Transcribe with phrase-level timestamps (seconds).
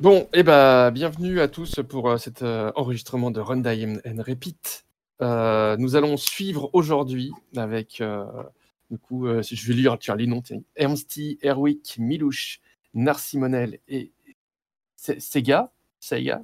[0.00, 3.86] Bon, et eh ben, bienvenue à tous pour euh, cet euh, enregistrement de Run Die
[4.06, 4.84] and Repeat.
[5.20, 8.02] Euh, nous allons suivre aujourd'hui avec,
[8.90, 10.42] du coup, je vais lire les noms,
[10.76, 12.60] Ernsti, Erwick, Milouche,
[12.94, 14.12] Narcimonel et
[14.96, 16.42] Sega, Sega.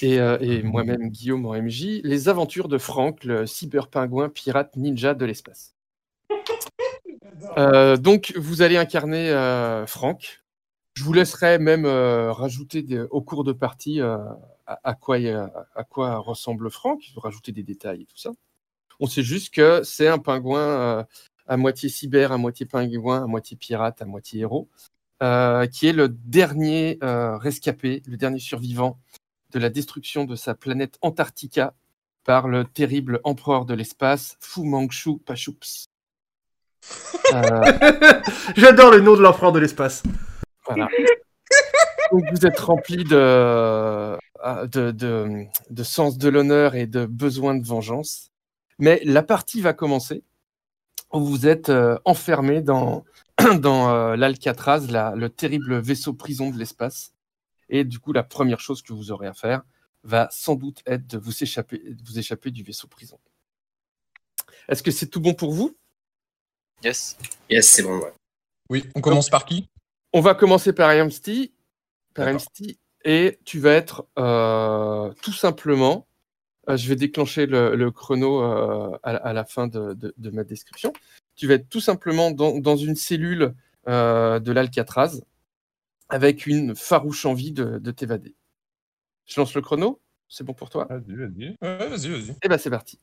[0.00, 5.26] Et, et moi-même, Guillaume en MJ, les aventures de Franck, le cyberpingouin pirate ninja de
[5.26, 5.74] l'espace.
[7.98, 10.42] donc, vous allez incarner Franck,
[10.96, 14.16] je vous laisserai même euh, rajouter au cours de partie euh,
[14.66, 18.30] à, quoi, ressemble Franck, rajouter des détails et tout ça.
[18.98, 21.04] On sait juste que c'est un pingouin euh,
[21.46, 24.70] à moitié cyber, à moitié pingouin, à moitié pirate, à moitié héros,
[25.20, 28.98] qui est le dernier rescapé, le dernier survivant
[29.52, 31.74] de la destruction de sa planète Antarctica
[32.24, 35.88] par le terrible empereur de l'espace, Fu Manchu Pachoups.
[38.56, 40.02] J'adore le nom de l'empereur de l'espace.
[40.74, 47.66] Donc vous êtes rempli de, ah, de, de, sens de l'honneur et de besoin de
[47.66, 48.30] vengeance.
[48.78, 50.22] Mais la partie va commencer
[51.12, 53.04] où vous êtes euh, enfermé dans,
[53.60, 57.12] dans euh, l'Alcatraz, le terrible vaisseau prison de l'espace.
[57.68, 59.62] Et du coup, la première chose que vous aurez à faire
[60.04, 63.18] va sans doute être de vous échapper, de vous échapper du vaisseau prison.
[64.68, 65.76] Est-ce que c'est tout bon pour vous?
[66.84, 67.16] Yes.
[67.50, 68.00] Yes, c'est bon.
[68.68, 69.68] Oui, on commence par qui?
[70.16, 71.52] On va commencer par Amsty,
[72.14, 72.28] par
[73.04, 76.08] et tu vas être euh, tout simplement,
[76.70, 80.94] euh, je vais déclencher le, chrono euh, à, la fin de, ma description,
[81.34, 83.54] tu vas être tout simplement dans, une cellule
[83.86, 85.20] de l'Alcatraz
[86.08, 88.34] avec une farouche envie de, t'évader.
[89.26, 90.86] Je lance le chrono, c'est bon pour toi?
[90.88, 91.56] Vas-y, vas-y.
[91.60, 92.30] vas-y, vas-y.
[92.30, 92.98] Et eh ben c'est parti.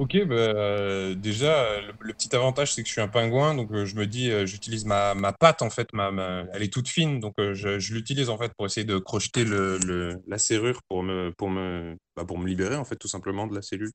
[0.00, 3.84] Ok, bah, euh, déjà, le, petit avantage, c'est que je suis un pingouin, donc euh,
[3.84, 6.10] je me dis, euh, j'utilise ma, ma, patte, en fait, ma,
[6.54, 9.78] elle est toute fine, donc je, l'utilise, en fait, pour essayer de crocheter le,
[10.26, 13.54] la serrure pour me, pour, me, bah, pour me libérer, en fait, tout simplement, de
[13.54, 13.90] la cellule.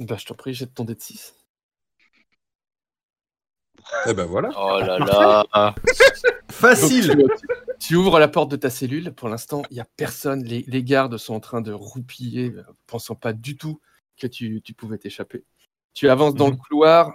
[0.00, 1.36] Bah, je t'en prie, jette ton dé de 6.
[3.78, 4.50] Et eh ben voilà.
[4.58, 5.74] Oh là là.
[6.50, 7.16] Facile.
[7.78, 9.12] tu, ouvres la porte de ta cellule.
[9.12, 10.42] Pour l'instant, il n'y a personne.
[10.42, 12.52] Les, les, gardes sont en train de roupiller,
[12.88, 13.80] pensant pas du tout
[14.18, 15.44] que tu, pouvais t'échapper.
[15.94, 16.58] Tu avances dans le mhm.
[16.58, 17.14] couloir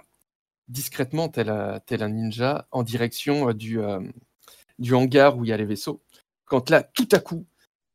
[0.68, 4.00] discrètement, tel, un ninja, en direction euh, du, euh,
[4.78, 6.02] du hangar où il y a les vaisseaux.
[6.46, 7.46] Quand là, tout à coup,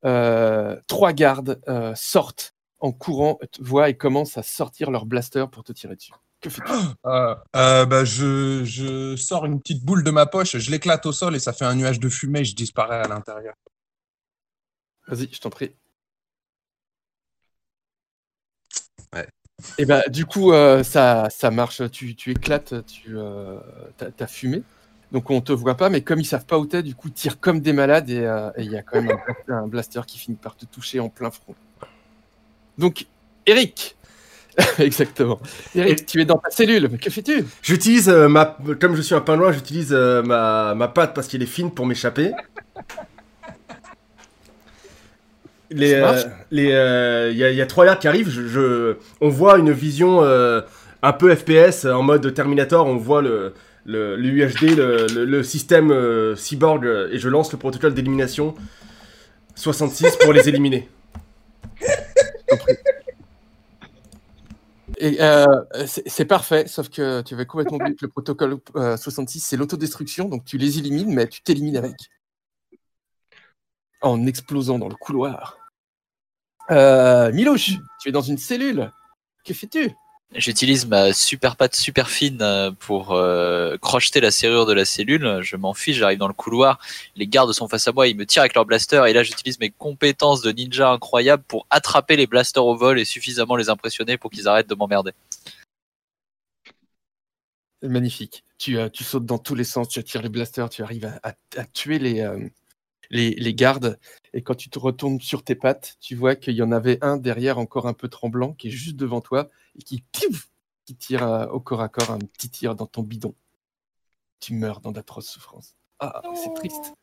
[0.06, 1.62] euh, trois gardes
[1.96, 6.14] sortent en courant, voient et commencent à sortir leur blaster pour te tirer dessus.
[6.42, 6.72] Que fais-tu?
[7.04, 11.40] Bah, je, je, sors une petite boule de ma poche, je l'éclate au sol et
[11.40, 13.56] ça fait un nuage de fumée, je disparais à l'intérieur.
[15.08, 15.72] Vas-y, je t'en prie.
[19.78, 21.82] Et bah, du coup, euh, ça, ça marche.
[21.92, 23.60] Tu, tu éclates, tu euh,
[24.20, 24.64] as, fumé.
[25.12, 27.40] Donc on te voit pas, mais comme ils savent pas où t'es, du coup, tirent
[27.40, 30.56] comme des malades euh, et il y a quand même un, blaster qui finit par
[30.56, 31.56] te toucher en plein front.
[32.78, 33.06] Donc,
[33.46, 33.96] Eric
[34.80, 35.40] Exactement.
[35.74, 37.46] Eric, tu es dans ta cellule, mais que fais-tu?
[37.62, 38.58] J'utilise ma.
[38.80, 42.34] Comme je suis un pingouin, j'utilise ma, ma patte parce qu'elle est fine pour m'échapper.
[45.72, 48.30] Les, euh, les, euh, il y, a trois gardes qui arrivent.
[48.30, 50.62] Je, on voit une vision euh,
[51.02, 52.86] un peu FPS en mode Terminator.
[52.86, 53.54] On voit le,
[53.86, 54.76] le, UHD,
[55.16, 58.56] le, système cyborg, et je lance le protocole d'élimination
[59.56, 60.90] 66 pour les éliminer.
[65.02, 65.18] Et
[65.86, 70.46] c'est parfait, sauf que tu avais complètement oublié que le protocole 66, c'est l'autodestruction, donc
[70.46, 71.96] tu les élimines, mais tu t'élimines avec.
[74.02, 75.59] En explosant dans le couloir.
[76.72, 78.92] Euh, Milouche, tu es dans une cellule.
[79.44, 79.92] Que fais-tu?
[80.36, 85.40] J'utilise ma super patte super fine euh, pour euh, crocheter la serrure de la cellule.
[85.42, 86.78] Je m'en fiche, j'arrive dans le couloir.
[87.16, 89.04] Les gardes sont face à moi, ils me tirent avec leur blaster.
[89.08, 93.06] Et là, j'utilise mes compétences de ninja incroyables pour attraper les blasters au vol et
[93.06, 95.12] suffisamment les impressionner pour qu'ils arrêtent de m'emmerder.
[97.82, 98.44] Magnifique.
[98.60, 101.34] Tu, tu sautes dans tous les sens, tu attires les blasters, tu arrives à,
[101.74, 102.22] tuer les,
[103.10, 104.00] les, gardes.
[104.34, 107.18] Et quand tu te retournes sur tes pattes, tu vois qu'il y en avait un
[107.18, 109.48] derrière encore un peu tremblant qui est juste devant toi
[109.78, 110.04] et qui,
[110.86, 113.34] qui tire euh, au corps à corps un petit tir dans ton bidon.
[114.40, 115.76] Tu meurs dans d'atroces souffrances.
[116.00, 116.94] Ah, c'est triste.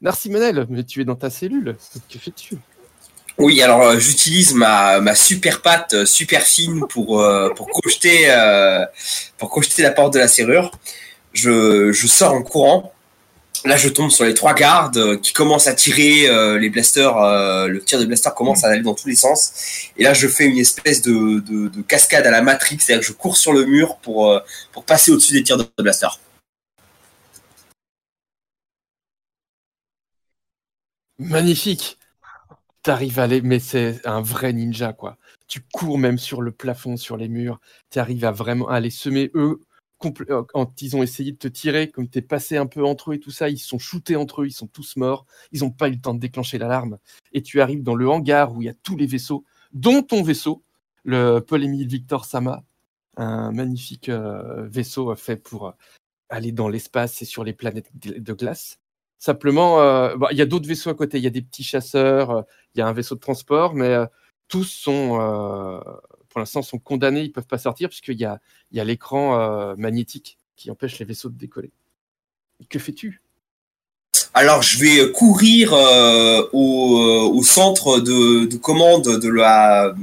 [0.00, 1.76] Narcimonel, mais tu es dans ta cellule.
[2.08, 2.58] Que fais-tu?
[3.38, 7.24] Oui, alors euh, j'utilise ma, ma super patte euh, super fine pour,
[7.56, 8.28] pour, crocheter,
[9.38, 10.70] pour crocheter la porte de la serrure.
[11.32, 12.92] Je, je sors en courant
[13.64, 17.16] Là, je tombe sur les trois gardes euh, qui commencent à tirer euh, les blasters.
[17.16, 19.90] Euh, le tir de blaster commence à aller dans tous les sens.
[19.96, 23.36] Et là, je fais une espèce de, cascade à la Matrix, c'est-à-dire que je cours
[23.36, 24.40] sur le mur pour,
[24.86, 26.08] passer au-dessus des tirs de blaster.
[31.18, 31.98] Magnifique.
[32.82, 35.16] T'arrives à aller, mais c'est un vrai ninja, quoi.
[35.48, 37.60] Tu cours même sur le plafond, sur les murs.
[37.90, 39.60] Tu arrives à vraiment aller semer eux.
[40.04, 43.14] Euh, quand ils ont essayé de te tirer, comme t'es passé un peu entre eux
[43.14, 45.88] et tout ça, ils sont shootés entre eux, ils sont tous morts, ils n'ont pas
[45.88, 46.98] eu le temps de déclencher l'alarme.
[47.32, 50.22] Et tu arrives dans le hangar où il y a tous les vaisseaux, dont ton
[50.22, 50.62] vaisseau,
[51.04, 52.64] le Paul-Émile Victor Sama,
[53.16, 55.74] un magnifique euh, vaisseau fait pour
[56.28, 58.78] aller dans l'espace et sur les planètes de glace.
[59.18, 61.18] Simplement, euh, bah, il y a d'autres vaisseaux à côté.
[61.18, 62.42] Il y a des petits chasseurs, euh,
[62.74, 64.06] il y a un vaisseau de transport, mais euh,
[64.46, 65.18] tous sont,
[66.38, 67.22] pour l'instant, sont condamnés.
[67.22, 68.40] Ils peuvent pas sortir puisqu'il y a,
[68.72, 71.72] y a l'écran magnétique qui empêche les vaisseaux de décoller.
[72.68, 73.22] Que fais-tu?
[74.34, 79.94] Alors, je vais courir au, au, centre de, de, commande de la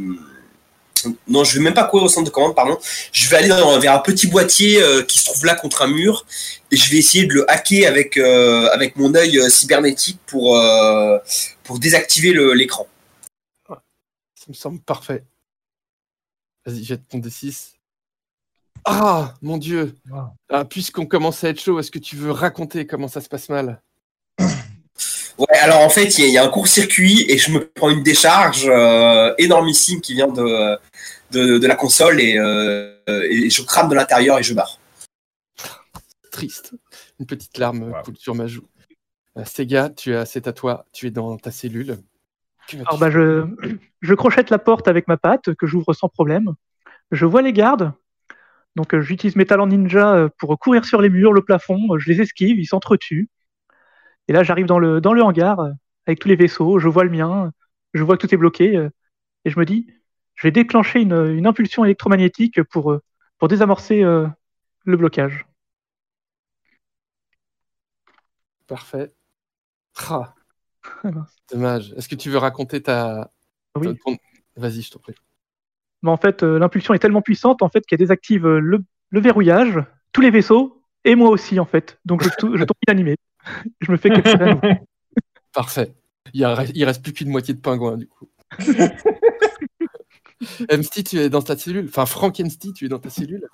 [1.28, 2.78] non, je vais même pas courir au centre de commande, pardon.
[3.12, 6.26] Je vais aller vers un petit boîtier euh, qui se trouve là contre un mur
[6.72, 10.60] et je vais essayer de le hacker avec, euh, avec mon œil euh, cybernétique pour,
[11.64, 12.88] pour désactiver l'écran.
[13.70, 15.24] Ça me semble parfait.
[16.66, 17.74] Vas-y, jette ton D6.
[18.86, 19.96] Ah, mon Dieu.
[20.50, 23.50] Ah, Puisqu'on commence à être chaud, est-ce que tu veux raconter comment ça se passe
[23.50, 23.82] mal?
[25.38, 28.72] Ouais, alors en fait, il y, a un court-circuit et je me prends une décharge
[29.38, 30.80] énormissime qui vient de,
[31.32, 34.80] de, la console euh, et, je crame de l'intérieur et je barre.
[36.32, 36.74] Triste.
[37.20, 38.68] Une petite larme coule sur ma joue.
[39.38, 41.98] Euh, Sega, tu as, c'est à toi, tu es dans ta cellule.
[42.74, 43.46] Alors bah je,
[44.02, 46.54] je crochette la porte avec ma patte que j'ouvre sans problème.
[47.12, 47.94] Je vois les gardes.
[48.76, 51.98] Donc euh, j'utilise mes talents ninja pour courir sur les murs, le plafond.
[51.98, 53.30] Je les esquive, ils s'entretuent.
[54.28, 55.60] Et là j'arrive dans le, dans le hangar
[56.08, 56.80] avec tous les vaisseaux.
[56.80, 57.52] Je vois le mien.
[57.94, 58.90] Je vois que tout est bloqué.
[59.46, 59.88] Et je me dis,
[60.36, 63.02] je vais déclencher une, impulsion électromagnétique pour, euh,
[63.40, 64.28] pour désamorcer euh,
[64.84, 65.46] le blocage.
[68.68, 70.35] Parfait.
[71.52, 71.94] Dommage.
[71.98, 73.32] Est-ce que tu veux raconter ta.
[73.76, 73.98] Oui.
[74.56, 75.16] Vas-y, je t'en prie.
[76.02, 80.22] Mais en fait, euh, l'impulsion est tellement puissante en fait qu'elle désactive le, verrouillage, tous
[80.22, 82.00] les vaisseaux et moi aussi en fait.
[82.06, 83.18] Donc je, je tombe inanimé.
[83.82, 84.56] je me fais capturer
[85.54, 85.94] Parfait.
[86.34, 88.30] Il, ne reste plus qu'une moitié de pingouin du coup.
[90.72, 91.88] Msty, tu es dans ta cellule.
[91.90, 93.48] Enfin, Frank Msty, tu es dans ta cellule.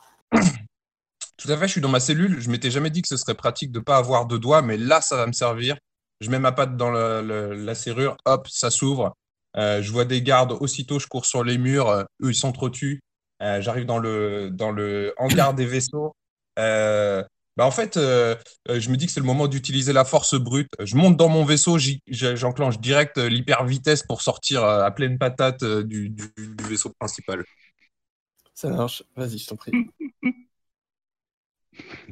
[1.38, 2.39] Tout à fait, je suis dans ma cellule.
[2.39, 4.78] Je m'étais jamais dit que ce serait pratique de ne pas avoir de doigts, mais
[4.78, 5.78] là, ça va me servir.
[6.21, 9.15] Je mets ma patte dans la serrure, hop, ça s'ouvre.
[9.57, 11.89] Euh, je vois des gardes, aussitôt je cours sur les murs,
[12.23, 13.01] eux ils s'entretuent.
[13.41, 16.15] Euh, J'arrive dans le, dans le hangar des vaisseaux.
[16.59, 17.23] Euh,
[17.57, 20.69] bah, en fait, je me dis que c'est le moment d'utiliser la force brute.
[20.79, 21.77] Je monte dans mon vaisseau,
[22.07, 26.13] j'enclenche direct l'hyper vitesse pour sortir à pleine patate du,
[26.69, 27.44] vaisseau principal.
[28.53, 29.03] Ça marche.
[29.15, 29.71] Vas-y, je t'en prie.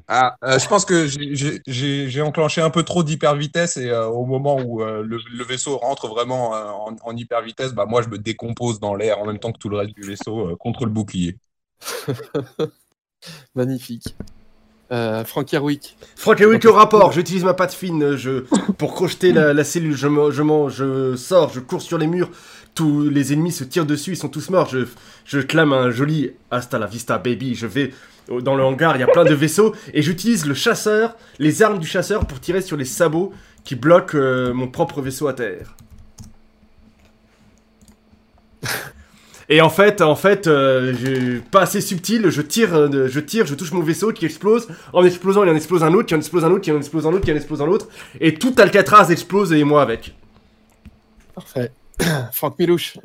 [0.07, 1.07] Ah, je pense que
[1.67, 6.51] j'ai enclenché un peu trop d'hyper vitesse et au moment où le, vaisseau rentre vraiment
[6.87, 9.59] en, en, hyper vitesse, bah, moi je me décompose dans l'air en même temps que
[9.59, 11.37] tout le reste du vaisseau contre le bouclier.
[13.55, 14.15] Magnifique.
[14.91, 15.95] Euh, Frank Herwick.
[16.15, 17.11] Frank Herwick au rapport.
[17.11, 18.41] J'utilise ma patte fine je,
[18.77, 19.95] pour crocheter la, cellule.
[19.95, 22.29] Je, je, je sors, je cours sur les murs.
[22.73, 24.69] Tous les ennemis se tirent dessus, ils sont tous morts.
[24.69, 24.87] Je,
[25.25, 27.55] je clame un joli Hasta la vista, baby.
[27.55, 27.93] Je vais
[28.41, 29.75] dans le hangar, il y a plein de vaisseaux.
[29.93, 33.33] Et j'utilise le chasseur, les armes du chasseur pour tirer sur les sabots
[33.63, 35.75] qui bloquent euh, mon propre vaisseau à terre.
[39.51, 43.55] Et en fait, en fait, euh, pas assez subtil, je tire, euh, je tire, je
[43.55, 44.67] touche mon vaisseau qui explose.
[44.93, 47.07] En explosant, il en explose un autre, qui en explose un autre, qui en explose
[47.07, 47.87] un autre, qui en explose un autre.
[48.21, 50.13] Et tout Alcatraz explose et moi avec.
[51.33, 51.71] Parfait.
[52.33, 52.97] Franck Milouche.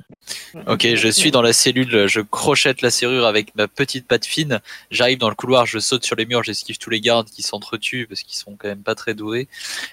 [0.67, 4.61] Ok, je suis dans la cellule, je crochette la serrure avec ma petite patte fine.
[4.91, 8.07] J'arrive dans le couloir, je saute sur les murs, j'esquive tous les gardes qui s'entretuent
[8.07, 9.49] parce qu'ils sont quand même pas très doués.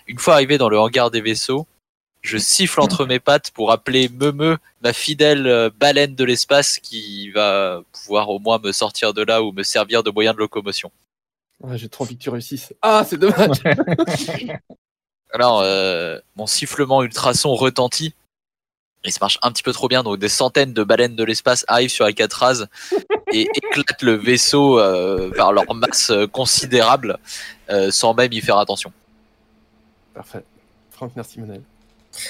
[0.07, 1.67] Une fois arrivé dans le hangar des vaisseaux,
[2.21, 7.31] je siffle entre mes pattes pour appeler Meumeu, ma fidèle euh, baleine de l'espace qui
[7.31, 10.91] va pouvoir au moins me sortir de là ou me servir de moyen de locomotion.
[11.73, 12.73] J'ai trop envie que tu réussisses.
[12.81, 13.57] Ah, c'est dommage.
[15.33, 18.13] Alors, euh, mon sifflement ultrason retentit.
[19.03, 21.65] Il se marche un petit peu trop bien, donc des centaines de baleines de l'espace
[21.67, 22.65] arrivent sur Alcatraz
[23.33, 27.17] et éclatent le vaisseau euh, par leur masse considérable,
[27.89, 28.91] sans même y faire attention.
[30.13, 30.43] Parfait.
[30.91, 31.61] Franck, merci Manel.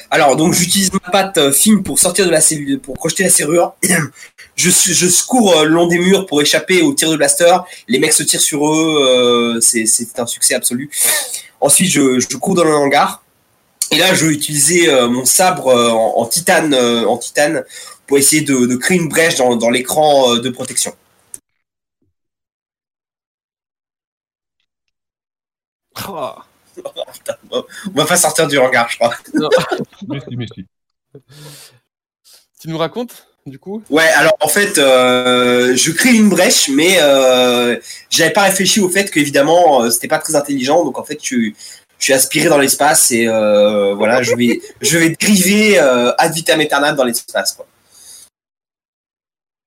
[0.10, 3.30] Alors, donc j'utilise ma patte euh, fine pour sortir de la cellule, pour crocheter la
[3.30, 3.76] serrure.
[4.56, 7.58] je, je cours euh, le long des murs pour échapper aux tirs de blaster.
[7.88, 10.90] Les mecs se tirent sur eux, euh, c'est un succès absolu.
[11.60, 13.24] Ensuite, je, je, cours dans le hangar.
[13.92, 17.64] Et là, je vais utiliser mon sabre en, titane, en titane
[18.08, 20.96] pour essayer de, créer une brèche dans, dans l'écran de protection.
[26.08, 26.32] Oh,
[27.14, 29.14] Putain, on va pas sortir du hangar, je crois.
[30.08, 30.66] Merci, merci.
[32.62, 33.84] Tu nous racontes, du coup?
[33.90, 37.78] Ouais, alors en fait, euh, je crée une brèche, mais euh,
[38.10, 40.86] j'avais pas réfléchi au fait qu'évidemment, euh, c'était pas très intelligent.
[40.86, 41.52] Donc en fait, je,
[42.02, 46.34] je suis aspiré dans l'espace et euh, voilà, je vais, je vais dériver euh, ad
[46.34, 47.54] vitam aeternam dans l'espace.
[47.54, 47.68] quoi.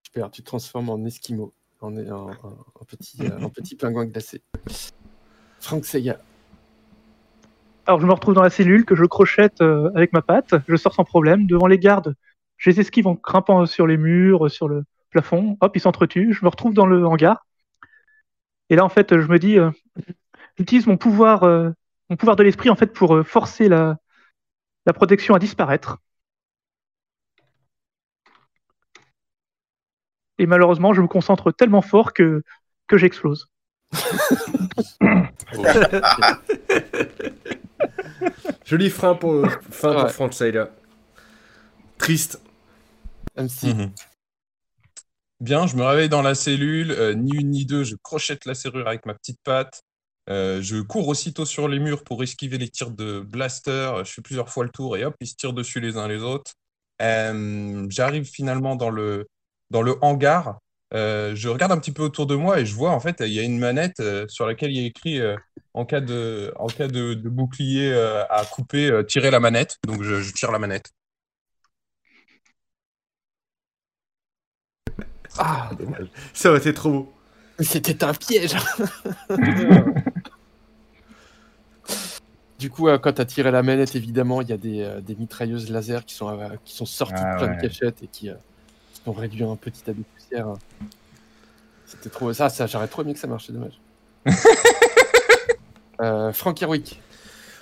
[0.07, 4.07] Super, tu te transformes en esquimau, en, en- en- en petit, euh, en petit pingouin
[4.07, 4.43] glacé.
[5.61, 6.19] Frank Sega.
[7.87, 10.75] Alors je me retrouve dans la cellule que je crochette euh, avec ma patte, je
[10.77, 12.15] sors sans problème devant les gardes.
[12.57, 15.57] Je les esquive en grimpant sur les murs, sur le plafond.
[15.61, 16.33] Hop, ils s'entretuent.
[16.33, 17.47] Je me retrouve dans le hangar.
[18.71, 19.71] Et là, en fait, je me dis, euh,
[20.57, 21.71] j'utilise mon pouvoir, euh,
[22.15, 23.97] mon pouvoir de l'esprit en fait pour euh, forcer la,
[24.87, 25.99] la protection à disparaître.
[30.39, 32.45] Et malheureusement, je me concentre tellement fort que
[32.87, 33.49] que j'explose.
[38.65, 40.09] Joli fin pour, fin pour Ouais.
[40.11, 40.69] Frank Sailor.
[41.99, 42.41] Triste.
[43.37, 43.75] MC.
[43.75, 43.93] Mhm.
[45.41, 48.55] Bien, je me réveille dans la cellule, euh, ni une ni deux, je crochette la
[48.55, 49.83] serrure avec ma petite patte.
[50.31, 53.93] Euh, je cours aussitôt sur les murs pour esquiver les tirs de blaster.
[54.05, 56.23] Je fais plusieurs fois le tour et hop, ils se tirent dessus les uns les
[56.23, 56.53] autres.
[57.03, 59.27] Euh, J'arrive finalement dans le,
[59.71, 60.59] dans le hangar.
[60.95, 63.33] Euh, je regarde un petit peu autour de moi et je vois en fait, il
[63.33, 65.37] y a une manette euh, sur laquelle il y a écrit euh,
[65.75, 69.79] en cas de, en cas de, de bouclier euh, à couper, euh, tirer la manette.
[69.87, 70.91] Donc je, je tire la manette.
[75.39, 75.71] Ah,
[76.33, 77.13] Ça aurait été trop beau.
[77.61, 78.57] c'était un piège
[82.65, 85.03] Du coup, euh, quand tu as tiré la manette, évidemment, il y a des, euh,
[85.03, 87.57] des mitrailleuses laser qui sont, euh, qui sont sorties Ah de plein ouais.
[87.57, 88.31] de cachettes et qui,
[89.05, 90.47] ont réduit un petit tas de poussière.
[91.85, 92.33] C'était trop.
[92.33, 93.79] Ça, ça j'aurais trop aimé que ça marche, c'est dommage.
[96.01, 97.03] euh, Frank Herwick.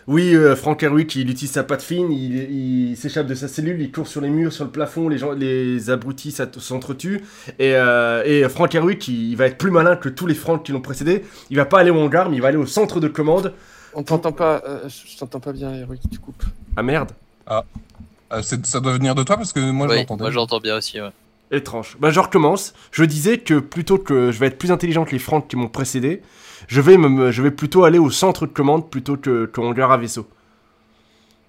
[0.06, 3.80] Oui, euh, Frank Herwick, il utilise sa patte fine, il, il s'échappe de sa cellule,
[3.80, 7.24] il court sur les murs, sur le plafond, les, gens, les abrutis s'entretuent.
[7.58, 10.64] Et, euh, et Frank Herwick, il, il va être plus malin que tous les Franks
[10.64, 11.24] qui l'ont précédé.
[11.50, 13.52] Il va pas aller au hangar, mais il va aller au centre de commande.
[13.94, 14.62] On t'entend pas.
[14.66, 16.44] euh, je t'entends pas bien, Herwick, tu coupes.
[16.76, 17.10] Ah merde,
[17.50, 20.22] Euh, c'est- ça doit venir de toi parce que moi je Oui, l'entendais.
[20.22, 21.00] moi j'entends bien aussi.
[21.00, 21.10] ouais.
[21.50, 21.98] étrange.
[22.00, 22.72] Bah, je recommence.
[22.92, 25.68] Je disais que plutôt que je vais être plus intelligent que les Franks qui m'ont
[25.68, 26.22] précédé,
[26.66, 29.64] je vais, me- me, je vais plutôt aller au centre de commande plutôt que qu'au
[29.66, 30.26] hangar à vaisseau.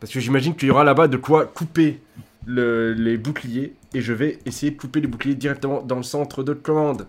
[0.02, 2.02] Parce que j'imagine qu'il y aura là-bas de quoi couper
[2.46, 3.76] le- les boucliers.
[3.94, 7.08] Et je vais essayer de couper les boucliers directement dans le centre de commande.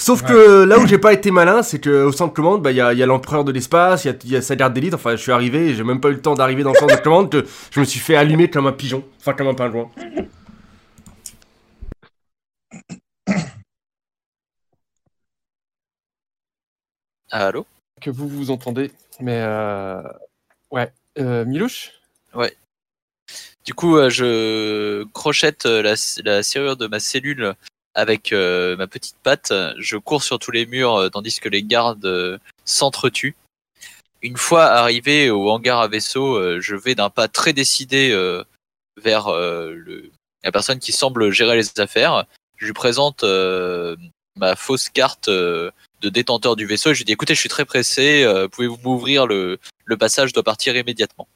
[0.00, 2.70] Sauf que là où j'ai pas été malin, c'est que au centre de commande, bah,
[2.70, 4.40] il y a, il y a l'empereur de l'espace, il y a, il y a
[4.40, 4.94] sa garde d'élite.
[4.94, 6.96] Enfin, je suis arrivé et j'ai même pas eu le temps d'arriver dans le centre
[6.96, 9.04] de commande que je me suis fait allumer comme un pigeon.
[9.20, 9.90] Enfin, comme un pingouin.
[17.30, 17.66] Allô?
[18.00, 18.90] Que vous vous entendez.
[19.20, 20.02] Mais euh...
[20.70, 20.90] ouais.
[21.18, 21.92] Euh, Milouche?
[23.66, 27.54] Du coup, euh, je crochette euh, la, la serrure de ma cellule
[27.94, 29.52] avec euh, ma petite patte.
[29.78, 33.36] Je cours sur tous les murs euh, tandis que les gardes euh, s'entretuent.
[34.22, 38.44] Une fois arrivé au hangar à vaisseau, euh, je vais d'un pas très décidé euh,
[39.02, 40.10] vers euh, le,
[40.44, 42.26] la personne qui semble gérer les affaires.
[42.56, 43.24] Je lui présente
[44.36, 47.64] ma fausse carte de détenteur du vaisseau et je lui dis écoutez, je suis très
[47.64, 51.26] pressé, pouvez-vous m'ouvrir le, le passage, je dois partir immédiatement.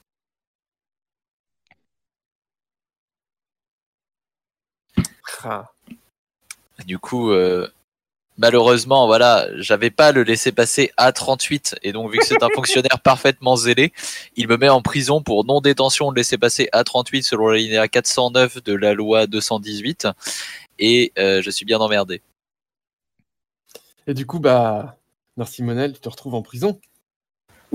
[5.45, 5.74] Ah.
[6.87, 7.69] Du coup, euh,
[8.37, 13.01] malheureusement, voilà, j'avais pas le laisser passer A38 et donc vu que c'est un fonctionnaire
[13.01, 13.93] parfaitement zélé,
[14.37, 17.89] il me met en prison pour non détention de laisser passer A38 selon la linéa
[17.89, 20.09] 409 de la loi 218
[20.79, 22.21] et euh, je suis bien emmerdé.
[24.07, 24.97] Et du coup, bah.
[25.37, 26.79] Merci Monel, tu te retrouves en prison.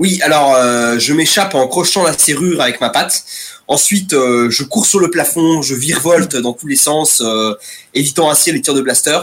[0.00, 3.22] Oui, alors euh, je m'échappe en crochetant la serrure avec ma patte.
[3.68, 7.52] Ensuite, euh, je cours sur le plafond, je virevolte dans tous les sens, euh,
[7.92, 9.18] évitant ainsi les tirs de blaster.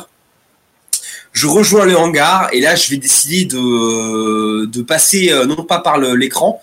[1.33, 6.61] Je rejoins le hangar et là, je vais décider de, passer non pas par l'écran,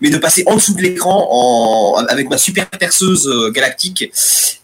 [0.00, 4.04] mais de passer en dessous de l'écran avec ma super perceuse galactique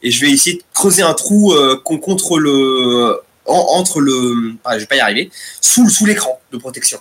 [0.04, 1.52] et je vais essayer de creuser un trou
[1.84, 7.00] contre le en- entre le, ah, je vais pas y arriver, sous l'écran de protection.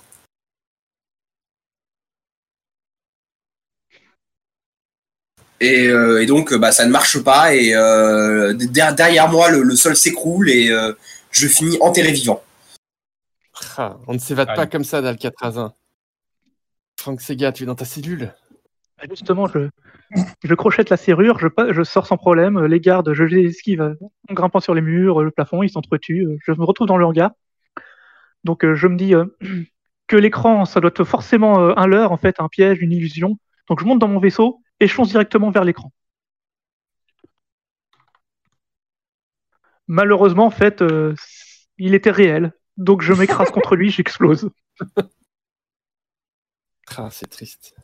[5.63, 7.55] Et, euh, et donc, bah, ça ne marche pas.
[7.55, 10.93] Et euh, der- derrière moi, le, le sol s'écroule et euh,
[11.31, 12.43] je finis enterré vivant.
[13.77, 14.55] Ah, on ne s'évade Aïe.
[14.55, 15.73] pas comme ça d'Alcatrazin.
[16.99, 18.33] Frank Sega, tu es dans ta cellule.
[18.97, 19.69] Bah, Justement, je,
[20.43, 22.65] je crochette la serrure, je, je sors sans problème.
[22.65, 23.95] Les gardes, je les esquive
[24.29, 26.37] en grimpant sur les murs, le plafond, ils s'entretuent.
[26.45, 27.31] Je me retrouve dans le hangar.
[28.43, 29.13] Donc, je me dis,
[30.07, 33.37] que l'écran, ça doit être forcément un leurre, en fait, un piège, une illusion.
[33.69, 35.91] Donc je monte dans mon vaisseau et je fonce directement vers l'écran.
[39.87, 41.15] Malheureusement, en fait, euh,
[41.77, 42.53] il était réel.
[42.77, 44.49] Donc je m'écrase contre lui, j'explose.
[46.97, 47.75] Ah, c'est triste.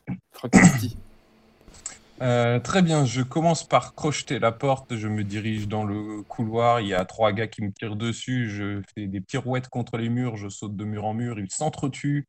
[2.21, 6.81] Euh, très bien, je commence par crocheter la porte, je me dirige dans le couloir,
[6.81, 10.09] il y a trois gars qui me tirent dessus, je fais des pirouettes contre les
[10.09, 12.27] murs, je saute de mur en mur, ils s'entretuent,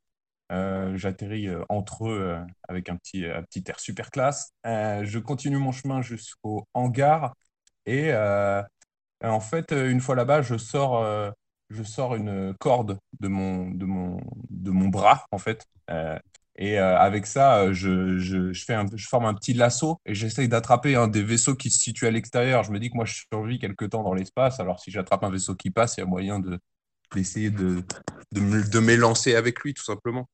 [0.50, 4.52] euh, j'atterris euh, entre eux euh, avec un petit, un petit air super classe.
[4.64, 7.34] Je continue mon chemin jusqu'au hangar
[7.86, 8.12] et
[9.22, 11.04] en fait, une fois là-bas, je sors,
[11.70, 15.66] je sors une corde de mon, de mon, de mon bras en fait.
[16.56, 18.52] Et avec ça, je, je,
[19.08, 22.64] forme un petit lasso et j'essaye d'attraper un des vaisseaux qui se situe à l'extérieur.
[22.64, 24.60] Je me dis que moi, je survis quelque temps dans l'espace.
[24.60, 26.58] Alors, si j'attrape un vaisseau qui passe, il y a moyen de,
[27.14, 27.82] d'essayer de,
[28.32, 30.28] de, de m'élancer avec lui, tout simplement.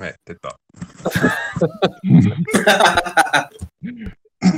[0.00, 0.56] Ouais, peut-être pas.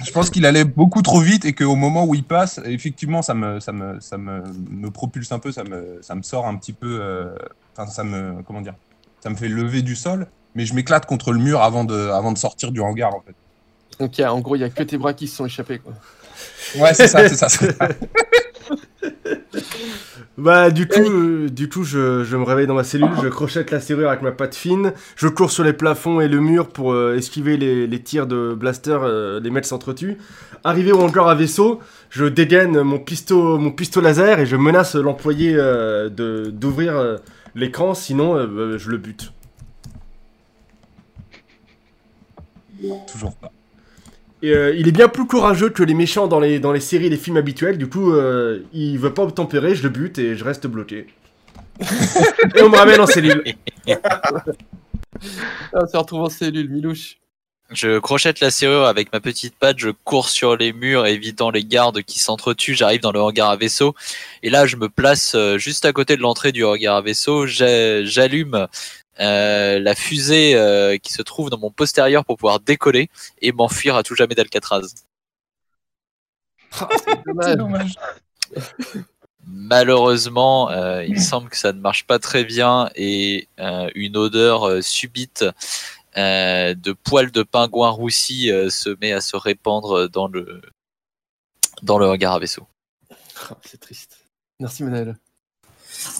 [0.04, 3.32] Je pense qu'il allait beaucoup trop vite et qu'au moment où il passe, effectivement, ça
[3.34, 6.56] me, ça me, ça me, me propulse un peu, ça me, ça me sort un
[6.56, 6.98] petit peu.
[7.00, 7.34] euh,
[7.76, 8.74] Enfin, ça me, comment dire,
[9.20, 12.32] ça me fait lever du sol, mais je m'éclate contre le mur avant de, avant
[12.32, 13.34] de sortir du hangar, en fait.
[14.22, 15.78] A- en gros, il n'y a que tes bras qui se sont échappés.
[15.78, 15.94] Quoi.
[16.78, 17.46] Ouais, c'est ça, c'est ça.
[20.38, 23.70] Bah du coup, euh, du coup, je, je me réveille dans ma cellule, je crochette
[23.70, 26.92] la serrure avec ma patte fine, je cours sur les plafonds et le mur pour
[26.92, 30.16] euh, esquiver les, les tirs de blaster, euh, les mecs s'entretuent.
[30.64, 34.94] Arrivé au hangar à vaisseau, je dégaine mon pisto, mon pisto laser et je menace
[34.94, 37.16] l'employé euh, de d'ouvrir euh,
[37.54, 39.32] l'écran, sinon euh, bah, je le bute.
[43.10, 43.52] Toujours pas.
[44.42, 47.06] Et, euh, il est bien plus courageux que les méchants dans les, dans les séries
[47.06, 50.36] et les films habituels, du coup, euh, il veut pas obtempérer, je le bute et
[50.36, 51.06] je reste bloqué.
[51.80, 53.42] et on me ramène en cellule.
[53.88, 54.42] Ah,
[55.74, 57.16] on se retrouve en cellule, Milouche.
[57.72, 61.64] Je crochette la serrure avec ma petite patte, je cours sur les murs, évitant les
[61.64, 62.74] gardes qui s'entretuent.
[62.74, 63.94] J'arrive dans le hangar à vaisseau.
[64.42, 67.46] Et là, je me place euh, juste à côté de l'entrée du hangar à vaisseau.
[67.46, 68.66] J'a- J'allume
[69.20, 73.10] la fusée euh, qui se trouve dans mon postérieur pour pouvoir décoller
[73.42, 74.82] et m'enfuir à tout jamais d'Alcatraz.
[76.72, 77.46] Ah, c'est dommage.
[77.46, 77.92] C'est dommage.
[79.46, 84.68] Malheureusement, euh, il semble que ça ne marche pas très bien et euh, une odeur
[84.68, 85.44] euh, subite
[86.16, 90.60] euh, de poils de pingouin roussi euh, se met à se répandre dans le
[91.82, 92.66] dans le hangar à vaisseau.
[93.48, 94.18] Ah, c'est triste.
[94.58, 95.16] Merci, Manel.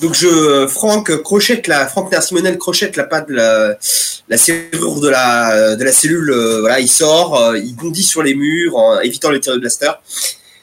[0.00, 2.10] Donc je, Franck crochette la, Franck
[2.58, 3.76] crochette la patte la,
[4.36, 6.30] serrure de la, de la cellule.
[6.30, 9.58] euh, voilà, il sort, euh, il bondit sur les murs en évitant les tirs de
[9.58, 9.90] blaster.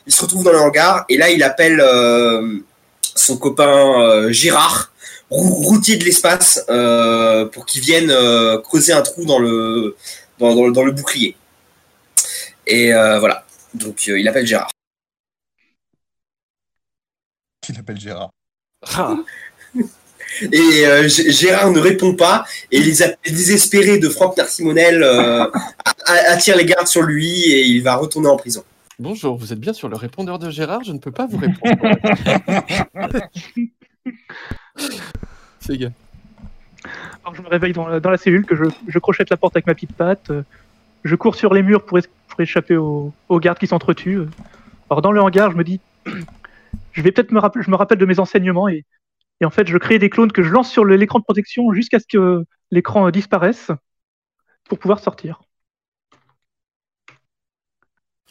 [0.06, 2.60] Il se retrouve dans le hangar et là il appelle euh,
[3.16, 4.92] son copain Gérard,
[5.30, 6.64] rou- routier de l'espace,
[7.52, 8.14] pour qu'il vienne
[8.64, 9.96] creuser un trou dans le,
[10.40, 10.54] dans,
[10.84, 11.36] le- bouclier.
[12.66, 13.46] Et voilà.
[13.74, 14.70] Donc il appelle Gérard.
[17.62, 18.30] Qui l'appelle Gérard.
[18.98, 19.16] Ah,
[20.42, 25.46] Et euh, Gérard ne répond pas et les appels désespérés de Franck Narcimonel euh,
[26.06, 28.64] attirent les gardes sur lui et il va retourner en prison.
[29.00, 31.76] bonjour, vous êtes bien sur le répondeur de Gérard, je ne peux pas vous répondre.
[35.60, 35.92] C'est gars.
[37.24, 39.56] Alors je me réveille dans la, dans la cellule, que je, je crochette la porte
[39.56, 40.44] avec ma petite patte, euh,
[41.04, 44.20] je cours sur les murs pour, es- pour échapper aux, aux gardes qui s'entretuent.
[44.20, 44.30] euh.
[44.90, 45.82] Alors dans le hangar, je me dis,
[46.98, 48.84] je vais peut-être me rappeler, je me rappelle de mes enseignements et,
[49.40, 51.72] et en fait je crée des clones que je lance sur le- l'écran de protection
[51.72, 53.70] jusqu'à ce que l'écran euh, disparaisse
[54.68, 55.42] pour pouvoir sortir.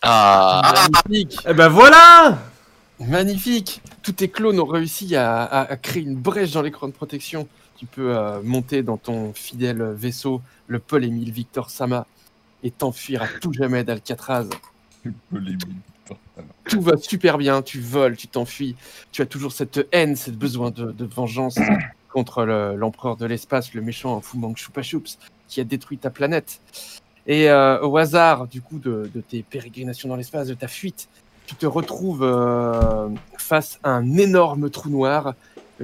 [0.03, 2.39] Ah, Magnifique, Eh ben voilà
[2.99, 3.83] magnifique.
[4.03, 7.47] Tous tes clones ont réussi à, à- à créer une brèche dans l'écran de protection.
[7.77, 12.07] Tu peux euh, monter dans ton fidèle vaisseau, le Paul Émile Victor Sama,
[12.63, 14.49] et t'enfuir à tout jamais d'Alcatraz.
[16.69, 18.77] Tout va super bien, tu voles, tu t'enfuis.
[19.13, 21.59] Tu as toujours cette haine, ce besoin de, de vengeance
[22.13, 25.19] contre le- l'empereur de l'espace, le méchant Fu Manchu Chupa Chups,
[25.49, 26.61] qui a détruit ta planète.
[27.27, 31.09] Et euh, au hasard, du coup, de, de tes pérégrinations dans l'espace, de ta fuite,
[31.47, 35.35] tu te retrouves euh, face à un énorme trou noir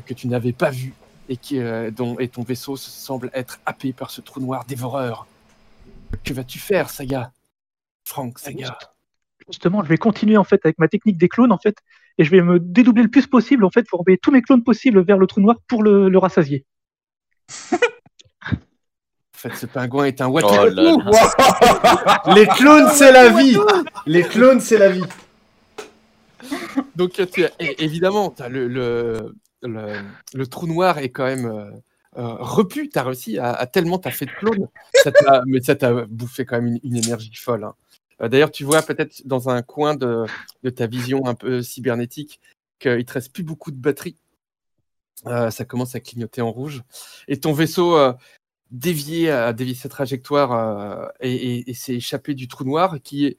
[0.04, 0.94] que tu n'avais pas vu
[1.28, 5.26] et, qui, euh, dont, et ton vaisseau semble être happé par ce trou noir dévoreur.
[6.24, 7.32] Que vas-tu faire, Saga?
[8.04, 8.76] Franck, Saga
[9.48, 11.76] Justement, je vais continuer en fait avec ma technique des clones en fait,
[12.18, 14.62] et je vais me dédoubler le plus possible en fait pour envoyer tous mes clones
[14.64, 16.64] possibles vers le trou noir pour le, le rassasier.
[18.50, 20.66] En fait, ce pingouin est un Oh water.
[20.66, 22.22] là là.
[22.34, 23.56] Les clones, c'est la vie
[24.06, 25.02] Les clones, c'est la vie
[26.94, 29.96] Donc, tu as- é- évidemment, as le, le, le,
[30.34, 31.70] le trou noir est quand même euh,
[32.18, 32.88] euh, repu.
[32.88, 34.68] Tu as réussi à, à tellement tu as fait de clones.
[35.02, 35.10] Ça
[35.46, 37.64] mais ça t'a bouffé quand même une, une énergie folle.
[37.64, 37.74] hein.
[38.20, 40.26] Euh, D'ailleurs, tu vois peut-être dans un coin de,
[40.62, 42.40] de ta vision un peu cybernétique
[42.78, 44.16] qu'il te reste plus beaucoup de batterie.
[45.26, 46.82] Euh, ça commence à clignoter en rouge.
[47.28, 48.12] Et ton vaisseau euh,
[48.70, 53.36] dévié, a dévié sa trajectoire euh, et, s'est échappé du trou noir qui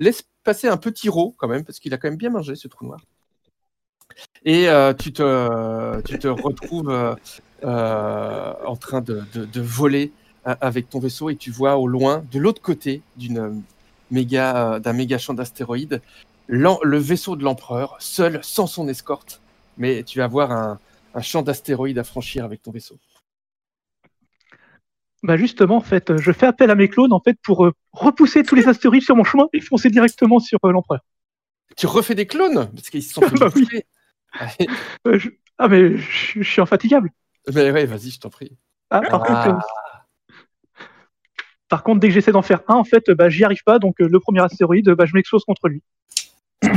[0.00, 2.68] laisse passer un petit rot quand même, parce qu'il a quand même bien mangé ce
[2.68, 3.00] trou noir.
[4.44, 7.16] Et tu, te, tu te retrouves
[7.62, 10.12] en train de, de- voler
[10.44, 13.62] avec ton vaisseau et tu vois au loin, de l'autre côté d'une
[14.10, 16.00] méga, euh, d'un méga champ d'astéroïdes,
[16.48, 19.40] le vaisseau de l'empereur, seul, sans son escorte.
[19.78, 20.78] Mais tu vas voir un,
[21.14, 22.98] un champ d'astéroïdes à franchir avec ton vaisseau.
[25.22, 28.42] Bah justement, en fait, je fais appel à mes clones en fait pour euh, repousser
[28.44, 31.00] tous les astéroïdes sur mon chemin et foncer directement sur euh, l'empereur.
[31.76, 32.70] Tu refais des clones?
[32.74, 33.66] Parce qu'ils se sont fait Bah oui.
[35.06, 37.10] Euh, je- Ah mais je, je suis infatigable.
[37.52, 38.56] Mais ouais, vas-y, je t'en prie.
[38.90, 39.44] Ah, par, Ah.
[39.52, 39.66] Contre,
[41.76, 43.78] par contre, dès que j'essaie d'en faire un, en fait, bah, j'y arrive pas.
[43.78, 45.82] Donc euh, le premier astéroïde, bah, je m'explose contre lui.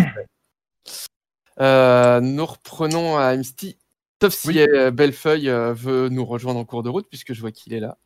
[1.61, 3.77] Euh, nous reprenons à Amsty.
[4.21, 4.59] Sauf si Oui.
[4.59, 7.81] euh, Bellefeuille euh, veut nous rejoindre en cours de route, puisque je vois qu'il est
[7.81, 7.97] là.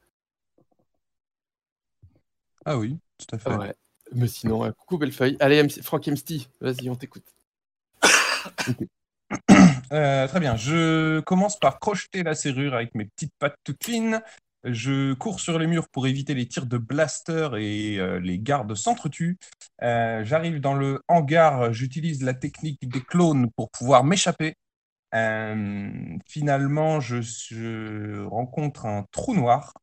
[2.66, 3.56] Ah oui, tout à fait.
[3.56, 3.76] Ouais.
[4.12, 5.38] Mais sinon, euh, coucou Bellefeuille.
[5.40, 7.26] Allez, MC Franck Amsty, vas-y, on t'écoute.
[9.92, 10.56] Euh, très bien.
[10.56, 14.22] Je commence par crocheter la serrure avec mes petites pattes toutes fines.
[14.64, 18.74] Je cours sur les murs pour éviter les tirs de blaster et euh, les gardes
[18.76, 19.38] s'entretuent.
[19.82, 21.74] Euh, J'arrive dans le hangar.
[21.74, 24.56] J'utilise la technique des clones pour pouvoir m'échapper.
[25.14, 25.92] Euh,
[26.28, 29.74] finalement, je, rencontre un trou noir.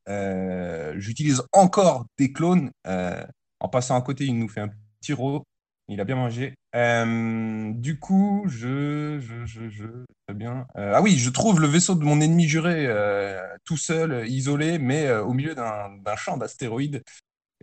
[0.97, 2.71] J'utilise encore des clones.
[2.87, 5.12] En passant à côté, il nous fait un petit.
[5.90, 6.55] Il a bien mangé.
[6.76, 9.87] Euh, du coup, je, je, je, je,
[10.29, 10.64] très bien.
[10.76, 14.79] Euh, ah oui, je trouve le vaisseau de mon ennemi juré euh, tout seul, isolé,
[14.79, 17.03] mais au milieu d'un champ d'astéroïdes.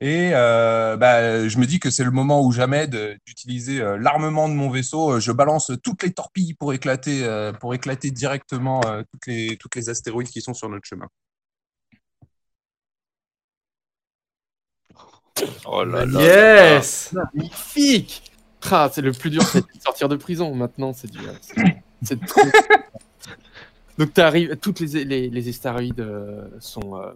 [0.02, 2.88] Et bah, je me dis que c'est le moment ou jamais
[3.26, 5.22] d'utiliser l'armement de mon vaisseau.
[5.22, 7.26] Je balance toutes les torpilles pour éclater,
[7.62, 11.08] pour éclater directement toutes les astéroïdes qui sont sur notre chemin.
[15.66, 16.22] Oh là là.
[16.22, 18.32] Yes Magnifique
[18.72, 20.54] Ah, C'est le plus dur, c'est de sortir de prison.
[20.56, 21.20] Maintenant, c'est du.
[22.04, 22.42] c'est- trop.
[23.98, 27.12] Donc, tu arrives, toutes les, les, les astéroïdes euh, sont, euh,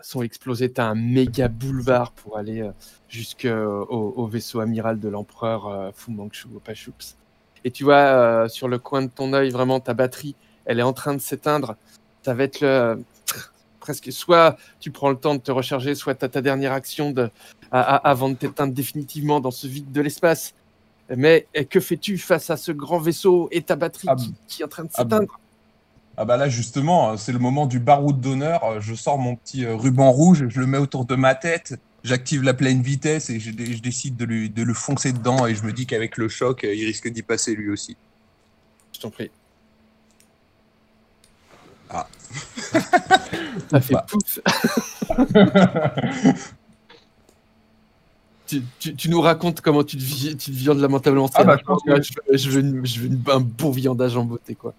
[0.00, 0.72] sont explosés.
[0.72, 2.70] Tu as un méga boulevard pour aller euh,
[3.08, 7.16] jusqu'au au vaisseau amiral de l'empereur euh, Fu Manchu au Pachoups.
[7.64, 10.34] Et tu vois, euh, sur le coin de ton œil, vraiment, ta batterie,
[10.64, 11.76] elle est en train de s'éteindre.
[12.22, 13.02] Ça va être le.
[13.80, 17.10] Presque, soit tu prends le temps de te recharger, soit tu as ta dernière action
[17.10, 17.28] de,
[17.74, 20.54] à- à- avant de t'éteindre définitivement dans ce vide de l'espace.
[21.14, 24.62] Mais eh, que fais-tu face à ce grand vaisseau et ta batterie Ah, qui, qui
[24.62, 25.38] est en train de ah, s'éteindre?
[26.16, 28.62] Ah bah là justement, euh, c'est le moment du baroud d'honneur.
[28.64, 31.74] Euh, Je sors mon petit euh, ruban rouge, je le mets autour de ma tête,
[32.04, 35.44] j'active la pleine vitesse et je, dé- je décide de, lui, de le foncer dedans
[35.46, 37.96] et je me dis qu'avec le choc, il risque d'y passer lui aussi.
[38.94, 39.30] Je t'en prie.
[41.90, 42.06] Ah.
[43.70, 44.06] Ça fait Bah.
[44.08, 44.38] pouf.
[48.60, 51.28] tu, tu- tu nous racontes comment tu te, tu te viandes lamentablement.
[51.34, 53.70] Ah bah, je pense que- je, veux, je veux une- je veux une- un bon
[53.70, 54.74] viandage en beauté, quoi.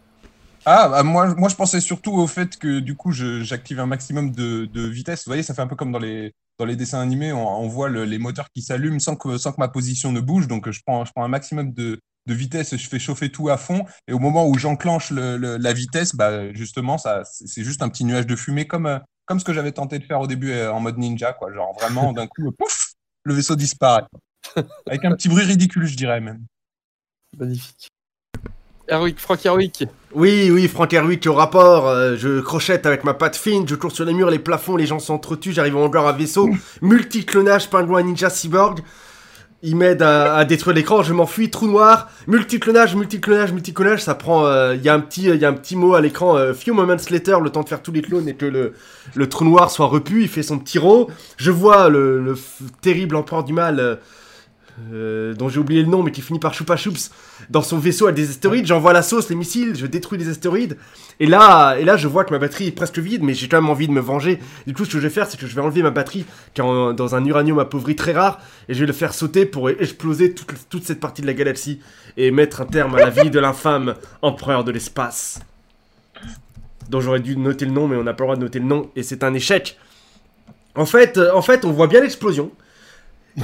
[0.66, 4.32] Ah, bah, moi, moi je pensais surtout au fait que du coup j'active un maximum
[4.32, 5.26] de, de vitesse.
[5.26, 7.68] Vous voyez, ça fait un peu comme dans les, dans les dessins animés, on, on
[7.68, 10.48] voit le- les moteurs qui s'allument sans que, sans que ma position ne bouge.
[10.48, 13.58] Donc je prends, je prends un maximum de, de vitesse, je fais chauffer tout à
[13.58, 13.86] fond.
[14.08, 17.90] Et au moment où j'enclenche le- le- la vitesse, bah, justement, ça, c'est juste un
[17.90, 20.52] petit nuage de fumée comme, euh, comme ce que j'avais tenté de faire au début
[20.52, 21.34] euh, en mode ninja.
[21.34, 21.54] Quoi.
[21.54, 22.94] Genre vraiment, d'un coup, pouf,
[23.26, 24.06] le vaisseau disparaît.
[24.88, 26.46] Avec un petit bruit ridicule, je dirais même.
[27.38, 27.90] Magnifique.
[28.88, 29.88] Heroic, Franck Heroic.
[30.14, 31.88] Oui, oui, Franck Herwick au rapport.
[31.88, 34.86] euh, je crochette avec ma patte fine, je cours sur les murs, les plafonds, les
[34.86, 36.50] gens s'entretuent, j'arrive en hangar à vaisseau.
[36.82, 38.82] Multiclonage, pingouin ninja cyborg.
[39.64, 44.76] Il m'aide à, détruire l'écran, je m'enfuis, trou noir, multiclonage, multiclonage, multiclonage, ça prend, euh,
[44.76, 46.74] il y a un petit, il y a un petit mot à l'écran, euh, few
[46.74, 49.88] moments later, le temps de faire tous les clones et que le, trou noir soit
[49.88, 51.10] repu, il fait son petit rot.
[51.38, 52.36] Je vois le, le
[52.82, 54.00] terrible empereur du mal,
[54.92, 57.12] euh, dont j'ai oublié le nom, mais qui finit par Choupa Choups,
[57.50, 60.78] dans son vaisseau à des astéroïdes, j'envoie la sauce, les missiles, je détruis les astéroïdes,
[61.20, 63.62] et là, et là je vois que ma batterie est presque vide, mais j'ai quand
[63.62, 64.40] même envie de me venger.
[64.68, 66.62] Du coup, ce que je vais faire, c'est que je vais enlever ma batterie, qui
[66.62, 69.70] est en- dans un uranium appauvri très rare, et je vais le faire sauter pour
[69.70, 71.80] exploser toute, toute cette partie de la galaxie,
[72.18, 75.40] et mettre un terme à la vie de l'infâme empereur de l'espace.
[76.90, 78.66] Dont j'aurais dû noter le nom, mais on n'a pas le droit de noter le
[78.66, 79.78] nom, et c'est un échec.
[80.76, 82.52] En fait, en fait, on voit bien l'explosion.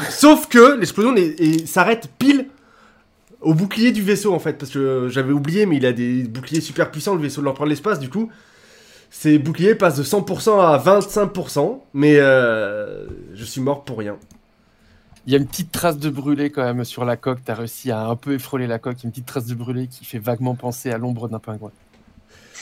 [0.10, 1.15] Sauf que l'explosion
[1.65, 2.47] s'arrête pile
[3.41, 6.62] au bouclier du vaisseau en fait, parce que j'avais oublié, mais il a des boucliers
[6.62, 8.32] super puissants, le vaisseau de l'empereur de l'espace, du coup.
[9.10, 14.15] Ses boucliers passent de 100% à 25%, mais euh, je suis mort pour rien.
[15.27, 17.39] Il y a une petite trace de brûlé quand même sur la coque.
[17.43, 18.99] T'as réussi à un peu effroler la coque.
[18.99, 21.39] Il y a une petite trace de brûlé qui fait vaguement penser à l'ombre d'un
[21.39, 21.71] pingouin.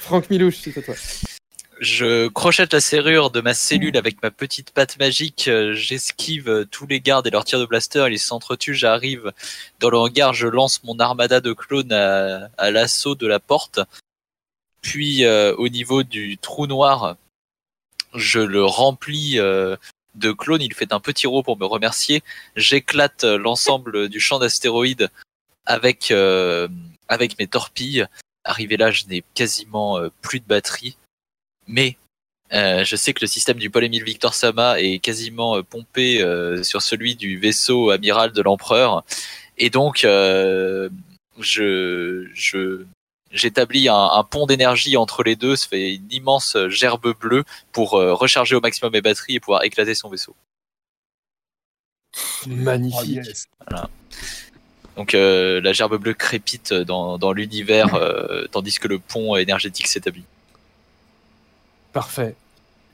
[0.00, 0.94] Franck Milouche, c'est à toi.
[1.80, 5.46] Je crochette la serrure de ma cellule avec ma petite patte magique.
[5.46, 8.06] euh, J'esquive tous les gardes et leurs tirs de blaster.
[8.10, 8.74] Ils s'entretuent.
[8.74, 9.32] J'arrive
[9.78, 10.34] dans le hangar.
[10.34, 13.78] Je lance mon armada de clones à, l'assaut de la porte.
[14.82, 17.16] Puis euh, au niveau du trou noir,
[18.14, 19.76] je le remplis euh,
[20.16, 20.62] de clones.
[20.62, 22.24] Il fait un petit rot pour me remercier.
[22.56, 25.10] J'éclate l'ensemble du champ d'astéroïdes
[25.64, 26.12] avec
[27.08, 28.06] avec mes torpilles.
[28.42, 30.96] Arrivé là, je n'ai quasiment plus de batterie
[31.68, 31.96] mais
[32.52, 36.20] euh, je sais que le système du Paul Émile Victor Sama est quasiment euh, pompé
[36.22, 39.04] euh, sur celui du vaisseau amiral de l'empereur,
[39.58, 40.88] et donc euh,
[41.38, 42.84] je je
[43.30, 47.94] j'établis un, un pont d'énergie entre les deux, ça fait une immense gerbe bleue pour
[47.94, 50.34] euh, recharger au maximum mes batteries et pouvoir éclater son vaisseau.
[52.46, 53.20] Magnifique.
[54.96, 59.86] Donc euh, la gerbe bleue crépite dans, dans l'univers, euh, tandis que le pont énergétique
[59.86, 60.24] s'établit.
[61.92, 62.36] Parfait.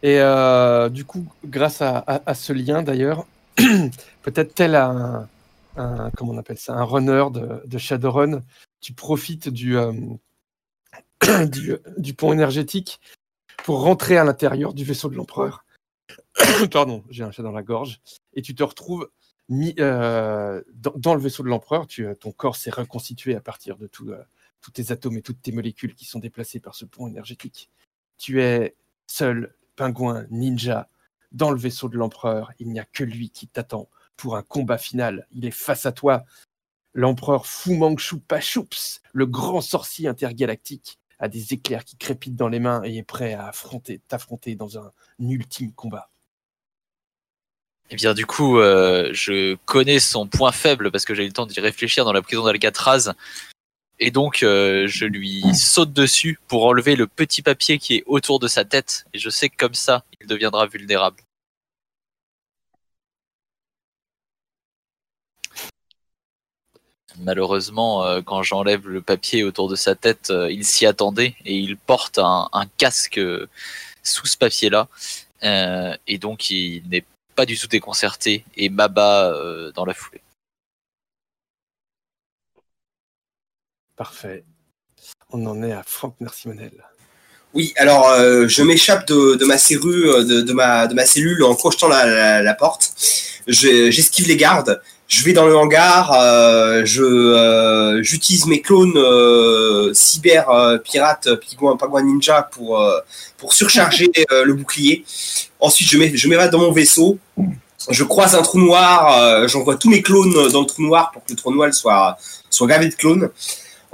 [0.02, 3.26] Et euh, du coup, grâce à, ce lien d'ailleurs,
[4.22, 5.28] peut-être tel un,
[5.76, 7.24] un- comment on appelle ça, un runner
[7.64, 8.42] de, Shadowrun,
[8.80, 9.92] tu profites du, euh,
[11.46, 13.00] du, du pont énergétique
[13.64, 15.64] pour rentrer à l'intérieur du vaisseau de l'empereur.
[16.70, 18.00] Pardon, j'ai un chat dans la gorge.
[18.34, 19.08] Et tu te retrouves
[19.48, 21.86] mis, euh, dans, le vaisseau de l'empereur.
[22.20, 24.12] Ton corps s'est reconstitué à partir de tout,
[24.60, 27.70] tous tes atomes et toutes tes molécules qui sont déplacées par ce pont énergétique.
[28.18, 28.74] Tu es
[29.06, 30.88] seul, pingouin, ninja,
[31.32, 32.52] dans le vaisseau de l'empereur.
[32.58, 35.26] Il n'y a que lui qui t'attend pour un combat final.
[35.32, 36.24] Il est face à toi.
[36.92, 42.60] L'empereur Fu Manchu Pachoups, le grand sorcier intergalactique, a des éclairs qui crépitent dans les
[42.60, 46.10] mains et est prêt à affronter, t'affronter dans un ultime combat.
[47.90, 51.32] Eh bien, du coup, euh, je connais son point faible parce que j'ai eu le
[51.32, 53.12] temps d'y réfléchir dans la prison d'Alcatraz.
[54.00, 58.40] Et donc, euh, je lui saute dessus pour enlever le petit papier qui est autour
[58.40, 59.06] de sa tête.
[59.14, 61.18] Et je sais que comme ça, il deviendra vulnérable.
[67.18, 71.56] Malheureusement, euh, quand j'enlève le papier autour de sa tête, euh, il s'y attendait et
[71.56, 73.20] il porte un, casque
[74.02, 74.88] sous ce papier-là.
[76.06, 77.04] Et donc, il n'est
[77.36, 79.32] pas du tout déconcerté et m'abat
[79.74, 80.22] dans la foulée.
[83.96, 84.44] Parfait.
[85.30, 86.72] On en est à Franck Narcimonel.
[87.54, 91.44] Oui, alors euh, je m'échappe de, de ma serrure, de, de ma, de ma cellule
[91.44, 92.92] en crochetant la, la, la porte.
[93.46, 94.80] Je- J'esquive les gardes.
[95.06, 96.12] Je vais dans le hangar.
[96.14, 101.28] euh, je euh, j'utilise mes clones euh, cyber euh, pirates
[101.78, 102.98] pingouin ninja pour euh,
[103.36, 105.04] pour surcharger euh, le bouclier.
[105.60, 107.18] Ensuite, je m'é- je m'évade dans mon vaisseau.
[107.90, 109.16] Je croise un trou noir.
[109.20, 112.16] euh, J'envoie tous mes clones dans le trou noir pour que le trou noir soit
[112.50, 113.28] soit gavé de clones.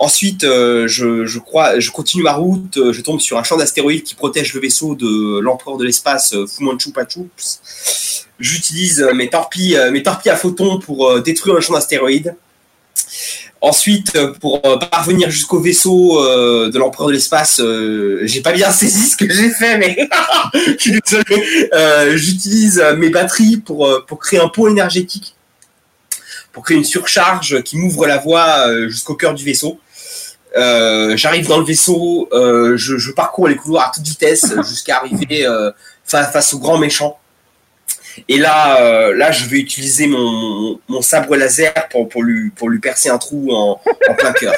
[0.01, 4.03] Ensuite, euh, je, crois, je continue ma route, euh, je tombe sur un champ d'astéroïdes
[4.03, 6.47] qui protège le vaisseau de l'empereur de l'espace, euh.
[8.39, 12.35] J'utilise euh, mes torpilles, mes torpilles à photons pour détruire le champ d'astéroïdes.
[13.61, 17.61] Ensuite, pour parvenir jusqu'au vaisseau de l'empereur de l'espace,
[18.23, 20.09] j'ai pas bien saisi ce que j'ai fait, mais
[20.55, 22.17] je suis désolé.
[22.17, 25.35] J'utilise mes batteries pour, pour créer un pont énergétique,
[26.53, 29.79] pour créer une surcharge qui m'ouvre la voie jusqu'au cœur du vaisseau.
[30.57, 34.97] Euh, J'arrive dans le vaisseau, euh, je, je parcours les couloirs à toute vitesse jusqu'à
[34.99, 35.71] arriver euh,
[36.05, 37.19] fa- face au grand méchant.
[38.29, 42.69] Et là, euh, là, je vais utiliser mon, mon sabre laser pour, pour, lui, pour
[42.69, 44.55] lui percer un trou en, en plein cœur.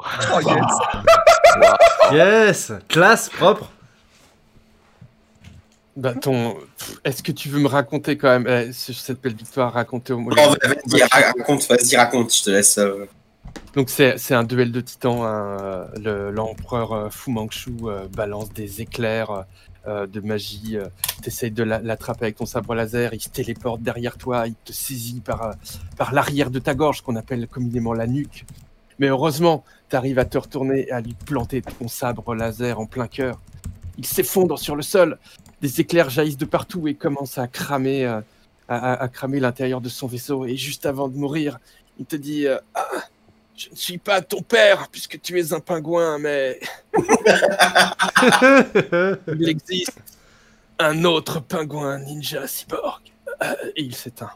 [0.00, 2.12] Oh, yes.
[2.12, 3.70] Yes Classe, propre.
[5.96, 6.56] Bah, ton...
[7.04, 10.30] Est-ce que tu veux me raconter quand même ce- cette belle victoire racontée au Non,
[10.34, 12.78] vas-y, raconte, vas-y, raconte, je te laisse.
[12.78, 13.06] euh.
[13.76, 15.22] Donc c'est c'est un duel de titans.
[15.22, 19.44] hein, euh, le- L'empereur euh, Fu Manchu euh, balance des éclairs
[19.86, 20.78] euh, de magie.
[21.22, 23.14] tu essayes de la- l'attraper avec ton sabre laser.
[23.14, 24.48] Il se téléporte derrière toi.
[24.48, 25.52] Il te saisit par, euh,
[25.96, 28.44] par l'arrière de ta gorge, qu'on appelle communément la nuque.
[28.98, 32.86] Mais heureusement, tu arrives à te retourner et à lui planter ton sabre laser en
[32.86, 33.40] plein cœur.
[33.98, 35.18] Il s'effondre sur le sol.
[35.62, 38.20] Des éclairs jaillissent de partout et commencent à cramer, euh,
[38.68, 40.44] à, à- à cramer l'intérieur de son vaisseau.
[40.46, 41.58] Et juste avant de mourir,
[41.98, 42.86] il te dit euh, Ah,
[43.56, 46.60] je ne suis pas ton père, puisque tu es un pingouin, mais
[49.28, 49.98] il existe.
[50.78, 53.02] un autre pingouin ninja cyborg.
[53.42, 54.30] Euh, et il s'éteint.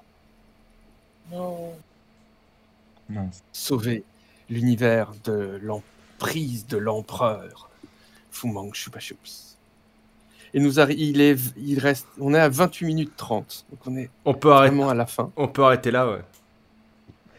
[3.08, 3.42] Mince.
[3.52, 4.02] Sauver
[4.50, 7.68] l'univers de l'emprise de l'empereur
[8.30, 9.47] Fumang Chupa Chups.
[10.54, 13.66] Et nous il est, il reste, on est à 28 minutes 30.
[13.70, 15.30] Donc on est On peut arrêter, vraiment à la fin.
[15.36, 16.22] on peut arrêter là, ouais.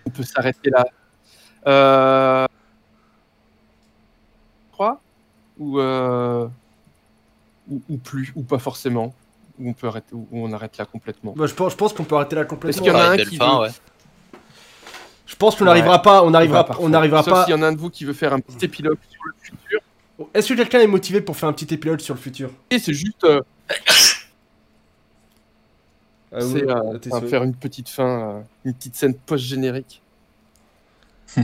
[0.06, 0.86] On peut s'arrêter là.
[1.67, 2.48] Euh...
[4.69, 5.02] je crois
[5.58, 6.48] ou, euh,
[7.69, 9.13] ou, ou plus, ou pas forcément.
[9.60, 11.34] Ou on, peut arrêter, ou on arrête là complètement.
[11.36, 12.82] Bah, je pense, je pense qu'on peut arrêter là Est-ce complètement.
[12.84, 13.69] qu'il y en a un Arrêter qui fin, veut- ouais.
[15.26, 15.72] Je pense qu'on Ouais.
[15.72, 17.45] n'arrivera pas, on n'arrivera, Ouais, on n'arrivera Sauf pas.
[17.45, 19.34] s'il y en a un de vous qui veut faire un petit épilogue sur le
[19.41, 19.78] futur.
[20.34, 22.93] Est-ce que quelqu'un est motivé pour faire un petit épilogue sur le futur Et c'est
[22.93, 23.41] juste euh,
[26.32, 30.03] Ah, c'est, euh, enfin, faire une petite fin, euh, une petite scène post-générique.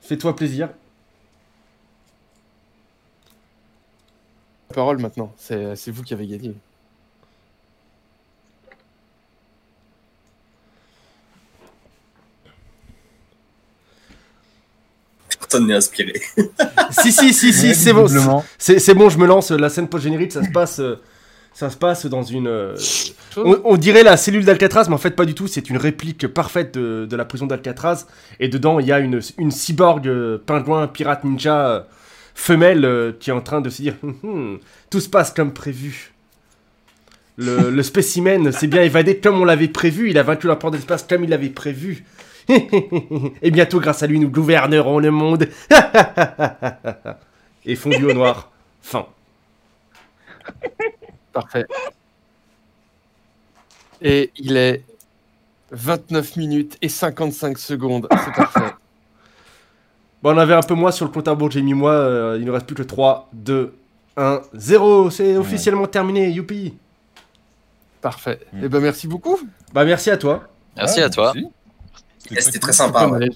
[0.00, 0.68] Fais-toi plaisir.
[4.68, 6.54] La parole maintenant, c'est vous qui avez gagné.
[15.48, 16.12] Personne n'est inspiré.
[16.90, 18.06] si, si, si, si, c'est bon.
[18.58, 19.50] C'est c'est bon, je me lance.
[19.50, 20.78] La scène post-générique, ça se passe.
[20.80, 20.96] euh,
[21.54, 22.46] Ça se passe dans une.
[22.46, 22.76] euh,
[23.36, 25.48] On, on dirait la cellule d'Alcatraz, mais en fait pas du tout.
[25.48, 28.06] C'est une réplique parfaite de, de la prison d'Alcatraz.
[28.40, 31.80] Et dedans, il y a une, une cyborg euh, pingouin pirate ninja euh,
[32.34, 34.58] femelle euh, qui est en train de se dire Hum, hum,
[34.90, 36.12] tout se passe comme prévu.
[37.36, 40.10] Le, le spécimen s'est bien évadé comme on l'avait prévu.
[40.10, 42.04] Il a vaincu la porte d'espace comme il l'avait prévu.
[43.42, 45.48] Et bientôt, grâce à lui, nous gouvernerons le monde.
[47.66, 48.50] Et fondu au noir.
[48.82, 49.06] Fin.
[51.32, 51.66] Parfait.
[54.00, 54.82] Et il est
[55.72, 58.08] 29 minutes et 55 secondes.
[58.24, 58.60] C'est parfait.
[60.20, 61.92] Bon, on avait un peu moins sur le compte à rebours, j'ai mis moi.
[61.92, 63.72] euh, il ne reste plus que 3, 2,
[64.16, 65.10] 1, 0.
[65.10, 66.28] C'est officiellement terminé.
[66.30, 66.74] Youpi.
[68.00, 68.40] Parfait.
[68.52, 68.64] Mm.
[68.64, 69.38] Et ben merci beaucoup.
[69.72, 70.42] Bah, merci à toi.
[70.76, 71.32] Merci Ouais, à toi.
[71.36, 71.48] merci.
[72.36, 73.06] C'était très sympa.
[73.08, 73.28] ouais.